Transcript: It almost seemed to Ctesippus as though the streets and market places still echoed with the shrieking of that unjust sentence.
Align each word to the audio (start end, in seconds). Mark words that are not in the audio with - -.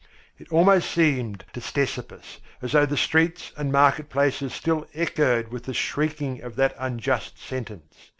It 0.39 0.51
almost 0.51 0.89
seemed 0.89 1.45
to 1.53 1.61
Ctesippus 1.61 2.39
as 2.59 2.71
though 2.71 2.87
the 2.87 2.97
streets 2.97 3.51
and 3.55 3.71
market 3.71 4.09
places 4.09 4.51
still 4.51 4.87
echoed 4.95 5.49
with 5.49 5.65
the 5.65 5.75
shrieking 5.75 6.41
of 6.41 6.55
that 6.55 6.73
unjust 6.79 7.37
sentence. 7.37 7.93